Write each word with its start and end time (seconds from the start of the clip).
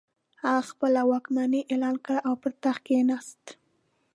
هغه 0.43 0.61
خپله 0.71 1.01
واکمني 1.11 1.61
اعلان 1.71 1.95
کړه 2.05 2.19
او 2.27 2.33
پر 2.41 2.51
تخت 2.63 2.81
کښېناست. 2.85 3.43